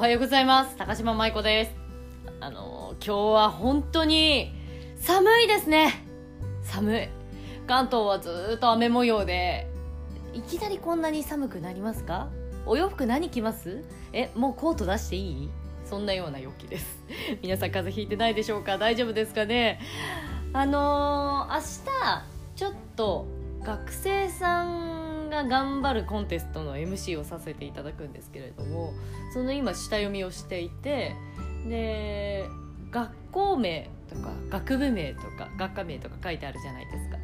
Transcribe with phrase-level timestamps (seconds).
[0.00, 0.76] はようございます。
[0.78, 1.72] 高島舞子です。
[2.40, 4.50] あの今日は本当に
[4.96, 5.92] 寒いですね。
[6.62, 7.08] 寒い。
[7.66, 9.68] 関東はずっと雨模様で
[10.32, 12.30] いきなりこんなに寒くなりますか？
[12.64, 13.84] お洋服何着ます？
[14.14, 15.50] えもうコート出していい？
[15.84, 17.04] そんなような陽気です。
[17.42, 18.78] 皆さん風邪ひいてないでしょうか？
[18.78, 19.80] 大丈夫ですかね？
[20.54, 22.24] あのー、明日
[22.56, 23.26] ちょっと
[23.62, 28.94] 学生さんが頑張るコンテストの MC をさせていただくんですけれども
[29.32, 31.14] その今下読みをしていて
[31.68, 32.48] で
[32.90, 37.16] 学校名とか学部名とか学科名とか書いてあるじゃないですか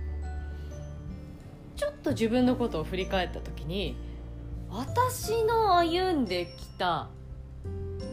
[1.77, 3.96] ちょっと自分のことを振り返った時に
[4.70, 7.09] 私の歩んできた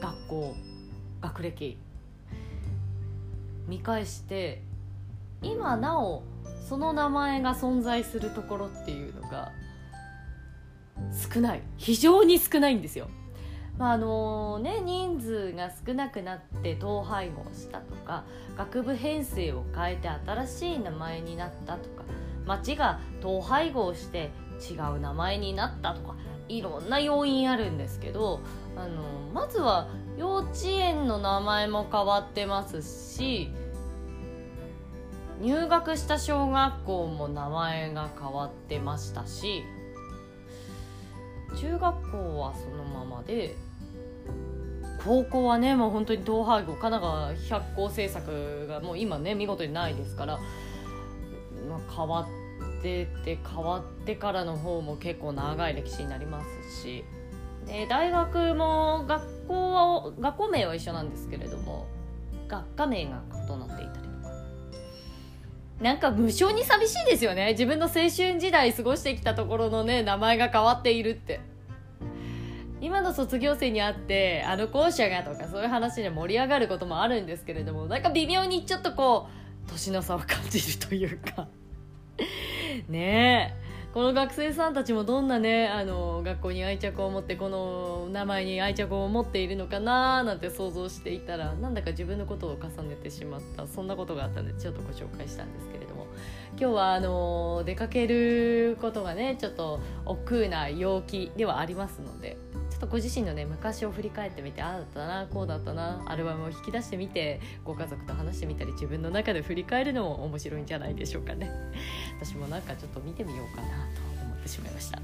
[0.01, 0.55] 学校
[1.21, 1.77] 学歴
[3.67, 4.61] 見返して
[5.41, 6.23] 今なお
[6.67, 9.51] その名前が存在するところっていうのが
[11.33, 13.07] 少ない非常に少ないんですよ。
[13.77, 18.23] まああのね、人数が少なくなって統廃合したとか
[18.55, 22.03] 学部編成を変えて新しい名前になったとか
[22.45, 24.29] 町が統廃合して
[24.69, 26.15] 違う名前になったとか
[26.49, 28.41] いろんな要因あるんですけど
[28.75, 29.87] あのまずは
[30.17, 33.49] 幼稚園の名前も変わってますし
[35.41, 39.63] 入学した小学校も名前が変わってましたし
[41.55, 43.55] 中学校はそのままで
[45.03, 50.39] 高校はねもう本当に統廃合神奈川百校政策がもう今ね見事にないですから、
[51.69, 57.03] まあ、変わってて変わってからの方も結構長い歴史になりますし
[57.65, 61.87] で大学も学校は学校名は一緒なんですけれども
[62.47, 63.82] 学科名が異なって
[65.81, 67.51] なんか無性に寂しいですよね。
[67.51, 71.39] 自分の青春時代過ごしてきたところのね名前が変わっているって。
[72.81, 79.29] 今の卒業生に会ってあの校舎がとかそういう話で盛り上がることもあるんですけれどもなんか微妙にちょっとこ
[79.65, 81.47] う年の差を感じるというか。
[82.89, 83.72] ねえ。
[83.93, 93.67] この学生さんたちもどんなねあの学校に愛着を持ってこの名前に愛着を持っているのかななんて想像していたらなんだか自分のことを重ねてしまった。
[93.67, 96.07] そんなことがあったんでちょっとご紹介したんですけれども。
[96.59, 102.37] 今日はあの出かけることがねちょっと億劫な陽気ではありますので
[102.85, 111.51] とご自身のね昔を振り返ってみてああだったなこうだったなアルバムを引き出してみてご家族と話してみたり自分の中で振り返るのも面白いんじゃないでしょうかね。
[112.19, 114.99] 私もなんかちょっと見てみようかなと思ってしまいました。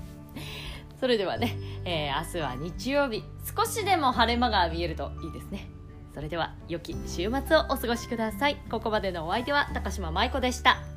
[0.99, 3.23] それではね、えー、明日は日曜日
[3.55, 5.69] 少しでも晴れ間が見えるといいですね。
[6.13, 8.57] それでは良き週末をお過ごしください。
[8.69, 10.88] ここまでのお相手は高島舞子でした。